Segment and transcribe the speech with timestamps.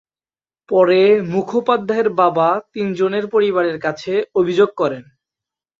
[0.69, 0.99] পরে
[1.31, 5.03] মুখোপাধ্যায়ের বাবা তিনজনের পরিবারের কাছে অভিযোগ করেন।